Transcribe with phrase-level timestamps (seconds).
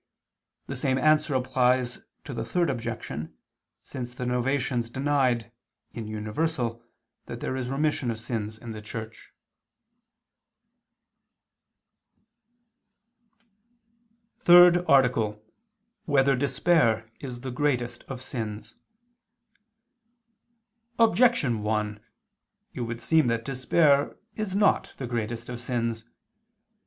[0.65, 3.37] The same answer applies to the Third Objection,
[3.83, 5.51] since the Novatians denied,
[5.91, 6.83] in universal,
[7.27, 9.31] that there is remission of sins in the Church._______________________
[14.43, 15.37] THIRD ARTICLE [II II, Q.
[15.37, 16.05] 20, Art.
[16.05, 18.73] 3] Whether Despair Is the Greatest of Sins?
[20.97, 21.99] Objection 1:
[22.73, 26.05] It would seem that despair is not the greatest of sins.